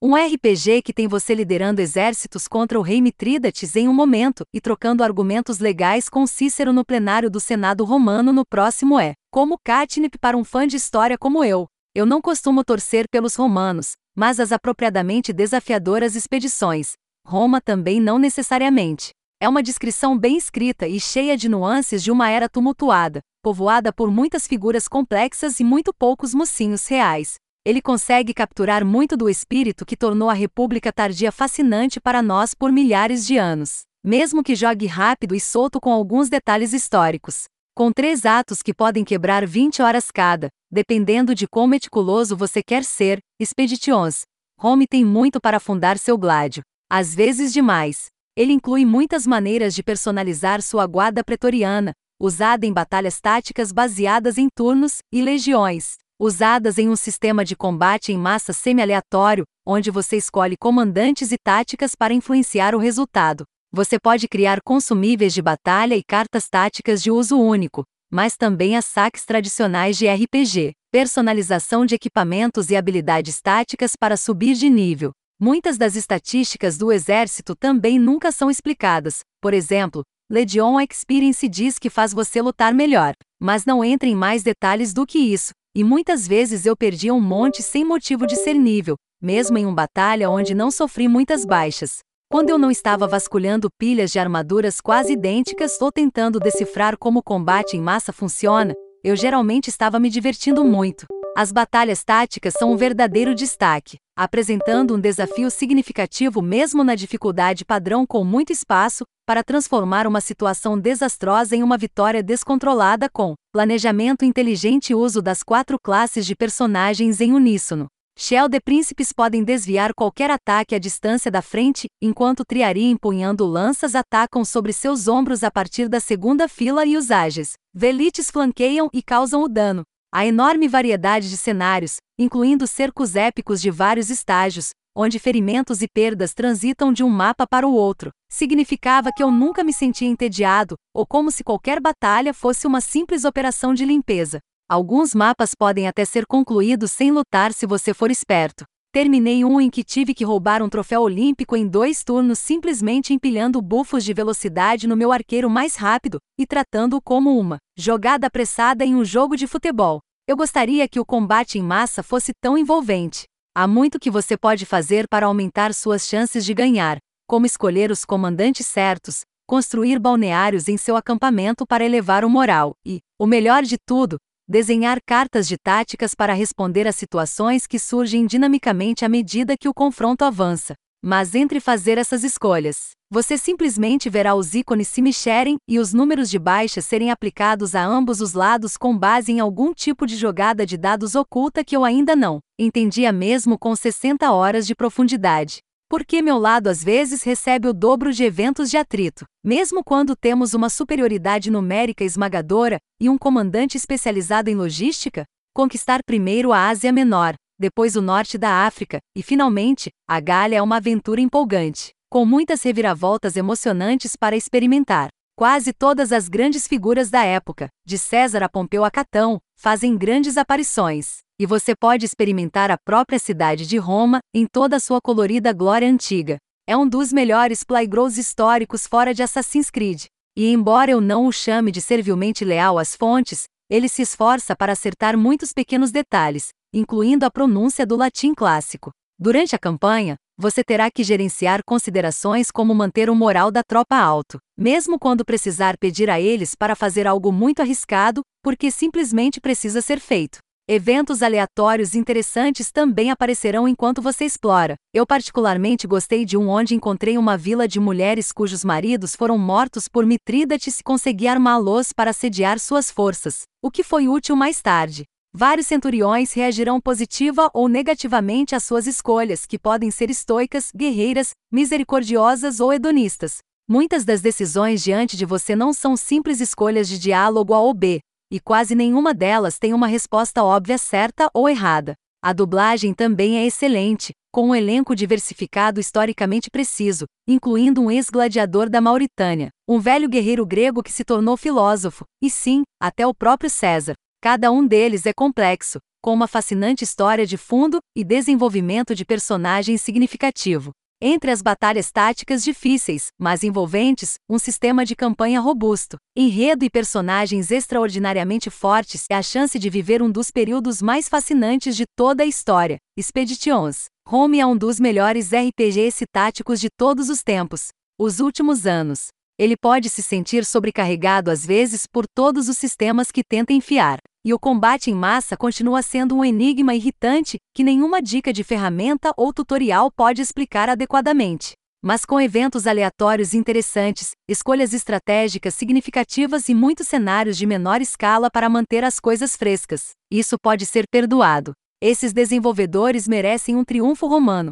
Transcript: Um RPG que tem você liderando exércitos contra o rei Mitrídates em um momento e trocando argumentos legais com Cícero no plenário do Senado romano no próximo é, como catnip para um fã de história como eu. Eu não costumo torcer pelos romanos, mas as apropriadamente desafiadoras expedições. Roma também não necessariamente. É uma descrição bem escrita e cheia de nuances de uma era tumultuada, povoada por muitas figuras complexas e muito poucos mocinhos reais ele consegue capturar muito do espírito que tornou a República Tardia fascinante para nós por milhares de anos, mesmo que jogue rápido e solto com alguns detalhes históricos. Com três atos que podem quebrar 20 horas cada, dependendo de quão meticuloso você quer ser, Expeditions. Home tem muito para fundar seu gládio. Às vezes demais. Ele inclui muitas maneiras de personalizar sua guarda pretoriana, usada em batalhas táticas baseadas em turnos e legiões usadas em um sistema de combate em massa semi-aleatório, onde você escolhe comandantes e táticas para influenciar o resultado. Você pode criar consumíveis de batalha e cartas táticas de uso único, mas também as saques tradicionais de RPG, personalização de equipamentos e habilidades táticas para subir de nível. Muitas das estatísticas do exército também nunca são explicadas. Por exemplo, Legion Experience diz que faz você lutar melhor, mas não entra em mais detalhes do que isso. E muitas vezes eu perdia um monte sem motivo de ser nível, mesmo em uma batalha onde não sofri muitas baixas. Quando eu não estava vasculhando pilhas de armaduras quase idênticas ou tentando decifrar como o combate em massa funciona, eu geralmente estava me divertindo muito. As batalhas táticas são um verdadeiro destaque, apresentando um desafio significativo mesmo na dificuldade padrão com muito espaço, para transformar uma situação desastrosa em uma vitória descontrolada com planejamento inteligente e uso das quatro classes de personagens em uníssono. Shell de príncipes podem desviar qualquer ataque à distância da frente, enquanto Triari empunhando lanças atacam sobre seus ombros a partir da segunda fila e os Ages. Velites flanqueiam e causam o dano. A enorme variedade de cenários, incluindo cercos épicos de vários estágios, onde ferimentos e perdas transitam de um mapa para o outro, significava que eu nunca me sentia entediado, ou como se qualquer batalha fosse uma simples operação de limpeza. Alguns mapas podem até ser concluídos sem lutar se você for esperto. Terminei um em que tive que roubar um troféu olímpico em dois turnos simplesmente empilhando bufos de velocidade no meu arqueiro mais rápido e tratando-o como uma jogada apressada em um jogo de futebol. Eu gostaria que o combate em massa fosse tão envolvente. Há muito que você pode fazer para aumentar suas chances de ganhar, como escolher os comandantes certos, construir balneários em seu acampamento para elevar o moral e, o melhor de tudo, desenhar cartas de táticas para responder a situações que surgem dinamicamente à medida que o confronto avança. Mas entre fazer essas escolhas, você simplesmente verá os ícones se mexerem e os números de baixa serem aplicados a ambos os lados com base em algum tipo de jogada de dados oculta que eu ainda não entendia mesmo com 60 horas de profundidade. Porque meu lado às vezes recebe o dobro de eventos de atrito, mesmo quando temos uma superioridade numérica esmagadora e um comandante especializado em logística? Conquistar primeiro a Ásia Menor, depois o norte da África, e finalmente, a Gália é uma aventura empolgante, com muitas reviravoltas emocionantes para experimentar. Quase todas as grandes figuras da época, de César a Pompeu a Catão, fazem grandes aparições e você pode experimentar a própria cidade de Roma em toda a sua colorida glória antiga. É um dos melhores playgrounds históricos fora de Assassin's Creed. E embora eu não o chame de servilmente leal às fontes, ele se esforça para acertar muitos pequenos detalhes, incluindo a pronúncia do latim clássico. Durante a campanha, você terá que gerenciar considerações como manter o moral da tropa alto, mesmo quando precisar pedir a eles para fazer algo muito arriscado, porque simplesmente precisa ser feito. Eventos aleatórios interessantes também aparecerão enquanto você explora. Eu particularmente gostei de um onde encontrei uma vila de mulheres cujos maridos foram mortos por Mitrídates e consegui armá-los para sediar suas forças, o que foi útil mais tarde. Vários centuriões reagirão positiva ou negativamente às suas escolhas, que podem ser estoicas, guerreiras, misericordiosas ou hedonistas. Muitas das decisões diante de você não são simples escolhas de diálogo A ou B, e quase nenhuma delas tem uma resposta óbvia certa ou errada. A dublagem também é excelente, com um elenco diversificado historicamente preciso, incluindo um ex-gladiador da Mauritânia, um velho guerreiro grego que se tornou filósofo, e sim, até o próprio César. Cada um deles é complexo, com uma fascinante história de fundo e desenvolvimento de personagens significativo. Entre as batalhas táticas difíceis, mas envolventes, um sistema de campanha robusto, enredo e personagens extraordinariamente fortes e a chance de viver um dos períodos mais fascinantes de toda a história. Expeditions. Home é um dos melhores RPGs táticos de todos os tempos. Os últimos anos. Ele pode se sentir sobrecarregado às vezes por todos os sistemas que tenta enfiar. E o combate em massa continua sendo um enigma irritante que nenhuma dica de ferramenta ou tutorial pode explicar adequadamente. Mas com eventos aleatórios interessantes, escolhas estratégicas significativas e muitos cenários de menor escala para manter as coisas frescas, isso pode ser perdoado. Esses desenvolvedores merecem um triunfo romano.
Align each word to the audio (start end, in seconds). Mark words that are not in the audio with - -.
Um 0.00 0.14
RPG 0.14 0.82
que 0.82 0.92
tem 0.92 1.08
você 1.08 1.34
liderando 1.34 1.80
exércitos 1.80 2.46
contra 2.46 2.78
o 2.78 2.82
rei 2.82 3.02
Mitrídates 3.02 3.74
em 3.74 3.88
um 3.88 3.92
momento 3.92 4.44
e 4.54 4.60
trocando 4.60 5.02
argumentos 5.02 5.58
legais 5.58 6.08
com 6.08 6.24
Cícero 6.24 6.72
no 6.72 6.84
plenário 6.84 7.28
do 7.28 7.40
Senado 7.40 7.84
romano 7.84 8.32
no 8.32 8.46
próximo 8.46 8.96
é, 9.00 9.14
como 9.28 9.58
catnip 9.58 10.16
para 10.16 10.36
um 10.36 10.44
fã 10.44 10.68
de 10.68 10.76
história 10.76 11.18
como 11.18 11.42
eu. 11.42 11.66
Eu 11.96 12.06
não 12.06 12.22
costumo 12.22 12.62
torcer 12.62 13.06
pelos 13.10 13.34
romanos, 13.34 13.94
mas 14.16 14.38
as 14.38 14.52
apropriadamente 14.52 15.32
desafiadoras 15.32 16.14
expedições. 16.14 16.92
Roma 17.26 17.60
também 17.60 18.00
não 18.00 18.20
necessariamente. 18.20 19.10
É 19.40 19.48
uma 19.48 19.64
descrição 19.64 20.16
bem 20.16 20.36
escrita 20.36 20.86
e 20.86 21.00
cheia 21.00 21.36
de 21.36 21.48
nuances 21.48 22.04
de 22.04 22.12
uma 22.12 22.30
era 22.30 22.48
tumultuada, 22.48 23.18
povoada 23.42 23.92
por 23.92 24.12
muitas 24.12 24.46
figuras 24.46 24.86
complexas 24.86 25.58
e 25.58 25.64
muito 25.64 25.92
poucos 25.92 26.32
mocinhos 26.32 26.86
reais 26.86 27.34
ele 27.68 27.82
consegue 27.82 28.32
capturar 28.32 28.82
muito 28.82 29.14
do 29.14 29.28
espírito 29.28 29.84
que 29.84 29.94
tornou 29.94 30.30
a 30.30 30.32
República 30.32 30.90
Tardia 30.90 31.30
fascinante 31.30 32.00
para 32.00 32.22
nós 32.22 32.54
por 32.54 32.72
milhares 32.72 33.26
de 33.26 33.36
anos, 33.36 33.82
mesmo 34.02 34.42
que 34.42 34.54
jogue 34.54 34.86
rápido 34.86 35.34
e 35.34 35.40
solto 35.40 35.78
com 35.78 35.92
alguns 35.92 36.30
detalhes 36.30 36.72
históricos. 36.72 37.44
Com 37.76 37.92
três 37.92 38.24
atos 38.24 38.62
que 38.62 38.72
podem 38.72 39.04
quebrar 39.04 39.46
20 39.46 39.82
horas 39.82 40.10
cada, 40.10 40.48
dependendo 40.70 41.34
de 41.34 41.46
quão 41.46 41.66
meticuloso 41.66 42.34
você 42.34 42.62
quer 42.62 42.82
ser, 42.82 43.18
Expeditions. 43.38 44.22
Home 44.58 44.86
tem 44.86 45.04
muito 45.04 45.38
para 45.38 45.60
fundar 45.60 45.98
seu 45.98 46.16
gládio. 46.16 46.62
Às 46.90 47.14
vezes 47.14 47.52
demais. 47.52 48.06
Ele 48.34 48.54
inclui 48.54 48.86
muitas 48.86 49.26
maneiras 49.26 49.74
de 49.74 49.82
personalizar 49.82 50.62
sua 50.62 50.86
guarda 50.86 51.22
pretoriana, 51.22 51.92
usada 52.18 52.64
em 52.64 52.72
batalhas 52.72 53.20
táticas 53.20 53.72
baseadas 53.72 54.38
em 54.38 54.48
turnos 54.56 55.00
e 55.12 55.20
legiões 55.20 55.98
usadas 56.18 56.78
em 56.78 56.88
um 56.88 56.96
sistema 56.96 57.44
de 57.44 57.54
combate 57.54 58.12
em 58.12 58.18
massa 58.18 58.52
semi-aleatório, 58.52 59.44
onde 59.66 59.90
você 59.90 60.16
escolhe 60.16 60.56
comandantes 60.56 61.30
e 61.30 61.36
táticas 61.38 61.94
para 61.94 62.12
influenciar 62.12 62.74
o 62.74 62.78
resultado. 62.78 63.44
Você 63.72 63.98
pode 63.98 64.26
criar 64.26 64.60
consumíveis 64.64 65.32
de 65.32 65.42
batalha 65.42 65.94
e 65.94 66.02
cartas 66.02 66.48
táticas 66.48 67.02
de 67.02 67.10
uso 67.10 67.38
único, 67.38 67.84
mas 68.10 68.36
também 68.36 68.76
as 68.76 68.86
saques 68.86 69.24
tradicionais 69.24 69.96
de 69.96 70.08
RPG, 70.08 70.72
personalização 70.90 71.84
de 71.84 71.94
equipamentos 71.94 72.70
e 72.70 72.76
habilidades 72.76 73.40
táticas 73.40 73.92
para 73.94 74.16
subir 74.16 74.54
de 74.54 74.70
nível. 74.70 75.12
Muitas 75.38 75.78
das 75.78 75.94
estatísticas 75.94 76.76
do 76.76 76.90
exército 76.90 77.54
também 77.54 77.98
nunca 77.98 78.32
são 78.32 78.50
explicadas. 78.50 79.20
Por 79.40 79.54
exemplo, 79.54 80.02
Legion 80.30 80.80
Experience 80.80 81.48
diz 81.48 81.78
que 81.78 81.88
faz 81.88 82.12
você 82.12 82.42
lutar 82.42 82.74
melhor, 82.74 83.12
mas 83.40 83.64
não 83.64 83.84
entra 83.84 84.08
em 84.08 84.14
mais 84.14 84.42
detalhes 84.42 84.92
do 84.92 85.06
que 85.06 85.18
isso. 85.18 85.52
E 85.74 85.84
muitas 85.84 86.26
vezes 86.26 86.66
eu 86.66 86.76
perdia 86.76 87.14
um 87.14 87.20
monte 87.20 87.62
sem 87.62 87.84
motivo 87.84 88.26
de 88.26 88.36
ser 88.36 88.54
nível, 88.54 88.96
mesmo 89.20 89.58
em 89.58 89.66
uma 89.66 89.74
batalha 89.74 90.30
onde 90.30 90.54
não 90.54 90.70
sofri 90.70 91.08
muitas 91.08 91.44
baixas. 91.44 91.98
Quando 92.30 92.50
eu 92.50 92.58
não 92.58 92.70
estava 92.70 93.06
vasculhando 93.06 93.70
pilhas 93.78 94.10
de 94.10 94.18
armaduras 94.18 94.80
quase 94.80 95.14
idênticas 95.14 95.80
ou 95.80 95.90
tentando 95.90 96.38
decifrar 96.38 96.96
como 96.98 97.20
o 97.20 97.22
combate 97.22 97.76
em 97.76 97.80
massa 97.80 98.12
funciona, 98.12 98.74
eu 99.02 99.16
geralmente 99.16 99.68
estava 99.68 99.98
me 99.98 100.10
divertindo 100.10 100.64
muito. 100.64 101.06
As 101.36 101.52
batalhas 101.52 102.02
táticas 102.02 102.54
são 102.58 102.72
um 102.72 102.76
verdadeiro 102.76 103.34
destaque, 103.34 103.96
apresentando 104.16 104.94
um 104.94 105.00
desafio 105.00 105.50
significativo 105.50 106.42
mesmo 106.42 106.82
na 106.82 106.94
dificuldade 106.94 107.64
padrão 107.64 108.04
com 108.04 108.24
muito 108.24 108.52
espaço, 108.52 109.04
para 109.28 109.44
transformar 109.44 110.06
uma 110.06 110.22
situação 110.22 110.80
desastrosa 110.80 111.54
em 111.54 111.62
uma 111.62 111.76
vitória 111.76 112.22
descontrolada 112.22 113.10
com 113.12 113.34
planejamento 113.52 114.24
inteligente 114.24 114.88
e 114.88 114.94
uso 114.94 115.20
das 115.20 115.42
quatro 115.42 115.78
classes 115.78 116.24
de 116.24 116.34
personagens 116.34 117.20
em 117.20 117.34
uníssono. 117.34 117.88
Shell 118.18 118.48
de 118.48 118.58
príncipes 118.58 119.12
podem 119.12 119.44
desviar 119.44 119.92
qualquer 119.92 120.30
ataque 120.30 120.74
à 120.74 120.78
distância 120.78 121.30
da 121.30 121.42
frente, 121.42 121.88
enquanto 122.00 122.42
Triari 122.42 122.84
empunhando 122.84 123.44
lanças 123.44 123.94
atacam 123.94 124.46
sobre 124.46 124.72
seus 124.72 125.06
ombros 125.06 125.44
a 125.44 125.50
partir 125.50 125.90
da 125.90 126.00
segunda 126.00 126.48
fila 126.48 126.86
e 126.86 126.96
os 126.96 127.10
Ages. 127.10 127.52
Velites 127.74 128.30
flanqueiam 128.30 128.88
e 128.94 129.02
causam 129.02 129.42
o 129.42 129.48
dano. 129.48 129.82
A 130.10 130.24
enorme 130.24 130.66
variedade 130.66 131.28
de 131.28 131.36
cenários, 131.36 131.96
incluindo 132.18 132.66
cercos 132.66 133.14
épicos 133.14 133.60
de 133.60 133.70
vários 133.70 134.08
estágios, 134.08 134.70
onde 135.00 135.20
ferimentos 135.20 135.80
e 135.80 135.86
perdas 135.86 136.34
transitam 136.34 136.92
de 136.92 137.04
um 137.04 137.08
mapa 137.08 137.46
para 137.46 137.64
o 137.68 137.72
outro, 137.72 138.10
significava 138.28 139.12
que 139.14 139.22
eu 139.22 139.30
nunca 139.30 139.62
me 139.62 139.72
sentia 139.72 140.08
entediado, 140.08 140.74
ou 140.92 141.06
como 141.06 141.30
se 141.30 141.44
qualquer 141.44 141.80
batalha 141.80 142.34
fosse 142.34 142.66
uma 142.66 142.80
simples 142.80 143.24
operação 143.24 143.72
de 143.72 143.84
limpeza. 143.84 144.40
Alguns 144.68 145.14
mapas 145.14 145.54
podem 145.54 145.86
até 145.86 146.04
ser 146.04 146.26
concluídos 146.26 146.90
sem 146.90 147.12
lutar 147.12 147.52
se 147.52 147.64
você 147.64 147.94
for 147.94 148.10
esperto. 148.10 148.64
Terminei 148.92 149.44
um 149.44 149.60
em 149.60 149.70
que 149.70 149.84
tive 149.84 150.12
que 150.12 150.24
roubar 150.24 150.64
um 150.64 150.68
troféu 150.68 151.02
olímpico 151.02 151.56
em 151.56 151.68
dois 151.68 152.02
turnos 152.02 152.40
simplesmente 152.40 153.14
empilhando 153.14 153.62
bufos 153.62 154.02
de 154.02 154.12
velocidade 154.12 154.88
no 154.88 154.96
meu 154.96 155.12
arqueiro 155.12 155.48
mais 155.48 155.76
rápido 155.76 156.18
e 156.36 156.44
tratando-o 156.44 157.00
como 157.00 157.38
uma 157.38 157.58
jogada 157.78 158.26
apressada 158.26 158.84
em 158.84 158.96
um 158.96 159.04
jogo 159.04 159.36
de 159.36 159.46
futebol. 159.46 160.00
Eu 160.26 160.36
gostaria 160.36 160.88
que 160.88 160.98
o 160.98 161.06
combate 161.06 161.56
em 161.56 161.62
massa 161.62 162.02
fosse 162.02 162.32
tão 162.42 162.58
envolvente. 162.58 163.26
Há 163.60 163.66
muito 163.66 163.98
que 163.98 164.08
você 164.08 164.36
pode 164.36 164.64
fazer 164.64 165.08
para 165.08 165.26
aumentar 165.26 165.74
suas 165.74 166.06
chances 166.06 166.44
de 166.44 166.54
ganhar, 166.54 166.98
como 167.26 167.44
escolher 167.44 167.90
os 167.90 168.04
comandantes 168.04 168.64
certos, 168.64 169.22
construir 169.48 169.98
balneários 169.98 170.68
em 170.68 170.76
seu 170.76 170.94
acampamento 170.94 171.66
para 171.66 171.84
elevar 171.84 172.24
o 172.24 172.30
moral 172.30 172.76
e, 172.86 173.00
o 173.18 173.26
melhor 173.26 173.64
de 173.64 173.76
tudo, 173.76 174.16
desenhar 174.48 175.00
cartas 175.04 175.48
de 175.48 175.58
táticas 175.58 176.14
para 176.14 176.34
responder 176.34 176.86
a 176.86 176.92
situações 176.92 177.66
que 177.66 177.80
surgem 177.80 178.26
dinamicamente 178.26 179.04
à 179.04 179.08
medida 179.08 179.56
que 179.58 179.68
o 179.68 179.74
confronto 179.74 180.24
avança. 180.24 180.74
Mas 181.02 181.34
entre 181.34 181.60
fazer 181.60 181.96
essas 181.96 182.24
escolhas, 182.24 182.90
você 183.08 183.38
simplesmente 183.38 184.10
verá 184.10 184.34
os 184.34 184.54
ícones 184.54 184.88
se 184.88 185.00
mexerem 185.00 185.56
e 185.68 185.78
os 185.78 185.92
números 185.92 186.28
de 186.28 186.38
baixa 186.38 186.80
serem 186.80 187.10
aplicados 187.10 187.74
a 187.76 187.84
ambos 187.84 188.20
os 188.20 188.32
lados 188.32 188.76
com 188.76 188.98
base 188.98 189.30
em 189.30 189.38
algum 189.38 189.72
tipo 189.72 190.06
de 190.06 190.16
jogada 190.16 190.66
de 190.66 190.76
dados 190.76 191.14
oculta 191.14 191.64
que 191.64 191.76
eu 191.76 191.84
ainda 191.84 192.16
não 192.16 192.40
entendia 192.58 193.12
mesmo 193.12 193.56
com 193.56 193.74
60 193.76 194.30
horas 194.32 194.66
de 194.66 194.74
profundidade. 194.74 195.60
Porque 195.88 196.20
meu 196.20 196.36
lado 196.36 196.66
às 196.66 196.82
vezes 196.82 197.22
recebe 197.22 197.68
o 197.68 197.72
dobro 197.72 198.12
de 198.12 198.24
eventos 198.24 198.68
de 198.68 198.76
atrito, 198.76 199.24
mesmo 199.42 199.82
quando 199.82 200.16
temos 200.16 200.52
uma 200.52 200.68
superioridade 200.68 201.50
numérica 201.50 202.04
esmagadora 202.04 202.78
e 203.00 203.08
um 203.08 203.16
comandante 203.16 203.76
especializado 203.76 204.50
em 204.50 204.56
logística? 204.56 205.24
Conquistar 205.54 206.00
primeiro 206.04 206.52
a 206.52 206.68
Ásia 206.68 206.92
Menor, 206.92 207.34
depois 207.58 207.96
o 207.96 208.02
norte 208.02 208.38
da 208.38 208.66
África, 208.66 209.00
e 209.16 209.22
finalmente, 209.22 209.90
a 210.08 210.20
Gália 210.20 210.58
é 210.58 210.62
uma 210.62 210.76
aventura 210.76 211.20
empolgante, 211.20 211.90
com 212.10 212.24
muitas 212.24 212.62
reviravoltas 212.62 213.36
emocionantes 213.36 214.16
para 214.16 214.36
experimentar. 214.36 215.08
Quase 215.36 215.72
todas 215.72 216.12
as 216.12 216.28
grandes 216.28 216.66
figuras 216.66 217.10
da 217.10 217.24
época, 217.24 217.68
de 217.86 217.96
César 217.96 218.42
a 218.42 218.48
Pompeu 218.48 218.84
a 218.84 218.90
Catão, 218.90 219.38
fazem 219.56 219.96
grandes 219.96 220.36
aparições 220.36 221.18
e 221.40 221.46
você 221.46 221.74
pode 221.76 222.04
experimentar 222.04 222.70
a 222.70 222.76
própria 222.76 223.18
cidade 223.18 223.64
de 223.64 223.76
Roma 223.76 224.18
em 224.34 224.44
toda 224.44 224.76
a 224.76 224.80
sua 224.80 225.00
colorida 225.00 225.52
glória 225.52 225.88
antiga. 225.88 226.38
É 226.66 226.76
um 226.76 226.88
dos 226.88 227.12
melhores 227.12 227.62
playgrounds 227.62 228.18
históricos 228.18 228.86
fora 228.86 229.14
de 229.14 229.22
Assassin's 229.22 229.70
Creed. 229.70 230.06
E 230.36 230.52
embora 230.52 230.90
eu 230.90 231.00
não 231.00 231.26
o 231.26 231.32
chame 231.32 231.70
de 231.70 231.80
servilmente 231.80 232.44
leal 232.44 232.78
às 232.78 232.96
fontes, 232.96 233.44
ele 233.70 233.88
se 233.88 234.02
esforça 234.02 234.56
para 234.56 234.72
acertar 234.72 235.16
muitos 235.16 235.52
pequenos 235.52 235.92
detalhes, 235.92 236.48
incluindo 236.78 237.26
a 237.26 237.30
pronúncia 237.30 237.84
do 237.84 237.96
latim 237.96 238.32
clássico. 238.32 238.90
Durante 239.18 239.54
a 239.56 239.58
campanha, 239.58 240.16
você 240.38 240.62
terá 240.62 240.88
que 240.88 241.02
gerenciar 241.02 241.64
considerações 241.66 242.52
como 242.52 242.72
manter 242.72 243.10
o 243.10 243.14
moral 243.14 243.50
da 243.50 243.64
tropa 243.64 243.96
alto, 243.96 244.38
mesmo 244.56 244.96
quando 244.96 245.24
precisar 245.24 245.76
pedir 245.76 246.08
a 246.08 246.20
eles 246.20 246.54
para 246.54 246.76
fazer 246.76 247.08
algo 247.08 247.32
muito 247.32 247.60
arriscado, 247.60 248.22
porque 248.42 248.70
simplesmente 248.70 249.40
precisa 249.40 249.82
ser 249.82 249.98
feito. 249.98 250.38
Eventos 250.70 251.22
aleatórios 251.22 251.94
interessantes 251.94 252.70
também 252.70 253.10
aparecerão 253.10 253.66
enquanto 253.66 254.02
você 254.02 254.26
explora. 254.26 254.76
Eu 254.94 255.06
particularmente 255.06 255.86
gostei 255.86 256.24
de 256.24 256.36
um 256.36 256.48
onde 256.48 256.74
encontrei 256.74 257.18
uma 257.18 257.38
vila 257.38 257.66
de 257.66 257.80
mulheres 257.80 258.30
cujos 258.30 258.62
maridos 258.62 259.16
foram 259.16 259.38
mortos 259.38 259.88
por 259.88 260.06
Mitrídates 260.06 260.78
e 260.78 260.84
consegui 260.84 261.26
armá-los 261.26 261.92
para 261.92 262.12
sediar 262.12 262.60
suas 262.60 262.90
forças, 262.90 263.42
o 263.60 263.70
que 263.70 263.82
foi 263.82 264.08
útil 264.08 264.36
mais 264.36 264.60
tarde. 264.60 265.04
Vários 265.40 265.68
centuriões 265.68 266.32
reagirão 266.32 266.80
positiva 266.80 267.48
ou 267.54 267.68
negativamente 267.68 268.56
às 268.56 268.64
suas 268.64 268.88
escolhas, 268.88 269.46
que 269.46 269.56
podem 269.56 269.88
ser 269.88 270.10
estoicas, 270.10 270.72
guerreiras, 270.74 271.30
misericordiosas 271.48 272.58
ou 272.58 272.72
hedonistas. 272.72 273.38
Muitas 273.70 274.04
das 274.04 274.20
decisões 274.20 274.82
diante 274.82 275.16
de 275.16 275.24
você 275.24 275.54
não 275.54 275.72
são 275.72 275.96
simples 275.96 276.40
escolhas 276.40 276.88
de 276.88 276.98
diálogo 276.98 277.54
A 277.54 277.60
ou 277.60 277.72
B, 277.72 278.00
e 278.32 278.40
quase 278.40 278.74
nenhuma 278.74 279.14
delas 279.14 279.60
tem 279.60 279.72
uma 279.72 279.86
resposta 279.86 280.42
óbvia 280.42 280.76
certa 280.76 281.30
ou 281.32 281.48
errada. 281.48 281.94
A 282.20 282.32
dublagem 282.32 282.92
também 282.92 283.38
é 283.38 283.46
excelente, 283.46 284.10
com 284.34 284.48
um 284.48 284.54
elenco 284.56 284.92
diversificado 284.92 285.78
historicamente 285.78 286.50
preciso, 286.50 287.04
incluindo 287.28 287.80
um 287.80 287.92
ex-gladiador 287.92 288.68
da 288.68 288.80
Mauritânia, 288.80 289.50
um 289.68 289.78
velho 289.78 290.08
guerreiro 290.08 290.44
grego 290.44 290.82
que 290.82 290.90
se 290.90 291.04
tornou 291.04 291.36
filósofo, 291.36 292.04
e 292.20 292.28
sim, 292.28 292.62
até 292.82 293.06
o 293.06 293.14
próprio 293.14 293.48
César. 293.48 293.94
Cada 294.20 294.50
um 294.50 294.66
deles 294.66 295.06
é 295.06 295.12
complexo, 295.12 295.78
com 296.02 296.12
uma 296.12 296.26
fascinante 296.26 296.82
história 296.82 297.24
de 297.24 297.36
fundo 297.36 297.78
e 297.96 298.02
desenvolvimento 298.02 298.92
de 298.92 299.04
personagens 299.04 299.80
significativo. 299.80 300.72
Entre 301.00 301.30
as 301.30 301.40
batalhas 301.40 301.92
táticas 301.92 302.42
difíceis, 302.42 303.06
mas 303.16 303.44
envolventes, 303.44 304.14
um 304.28 304.36
sistema 304.36 304.84
de 304.84 304.96
campanha 304.96 305.38
robusto, 305.38 305.96
enredo 306.16 306.64
e 306.64 306.70
personagens 306.70 307.52
extraordinariamente 307.52 308.50
fortes 308.50 309.04
e 309.08 309.14
a 309.14 309.22
chance 309.22 309.56
de 309.56 309.70
viver 309.70 310.02
um 310.02 310.10
dos 310.10 310.32
períodos 310.32 310.82
mais 310.82 311.08
fascinantes 311.08 311.76
de 311.76 311.84
toda 311.96 312.24
a 312.24 312.26
história. 312.26 312.78
Expeditions. 312.96 313.84
Home 314.04 314.40
é 314.40 314.46
um 314.46 314.56
dos 314.56 314.80
melhores 314.80 315.30
RPGs 315.30 316.04
táticos 316.12 316.58
de 316.58 316.68
todos 316.76 317.08
os 317.08 317.22
tempos. 317.22 317.68
Os 317.96 318.18
últimos 318.18 318.66
anos. 318.66 319.08
Ele 319.38 319.56
pode 319.56 319.88
se 319.88 320.02
sentir 320.02 320.44
sobrecarregado 320.44 321.30
às 321.30 321.46
vezes 321.46 321.86
por 321.86 322.04
todos 322.12 322.48
os 322.48 322.58
sistemas 322.58 323.12
que 323.12 323.22
tenta 323.22 323.52
enfiar. 323.52 324.00
E 324.24 324.34
o 324.34 324.38
combate 324.38 324.90
em 324.90 324.94
massa 324.94 325.36
continua 325.36 325.80
sendo 325.80 326.16
um 326.16 326.24
enigma 326.24 326.74
irritante 326.74 327.38
que 327.54 327.62
nenhuma 327.62 328.02
dica 328.02 328.32
de 328.32 328.42
ferramenta 328.42 329.12
ou 329.16 329.32
tutorial 329.32 329.92
pode 329.92 330.20
explicar 330.20 330.68
adequadamente. 330.68 331.52
Mas 331.80 332.04
com 332.04 332.20
eventos 332.20 332.66
aleatórios 332.66 333.32
interessantes, 333.32 334.10
escolhas 334.28 334.74
estratégicas 334.74 335.54
significativas 335.54 336.48
e 336.48 336.54
muitos 336.54 336.88
cenários 336.88 337.38
de 337.38 337.46
menor 337.46 337.80
escala 337.80 338.28
para 338.28 338.48
manter 338.48 338.82
as 338.82 338.98
coisas 338.98 339.36
frescas, 339.36 339.90
isso 340.10 340.36
pode 340.36 340.66
ser 340.66 340.84
perdoado. 340.90 341.52
Esses 341.80 342.12
desenvolvedores 342.12 343.06
merecem 343.06 343.54
um 343.54 343.64
triunfo 343.64 344.08
romano. 344.08 344.50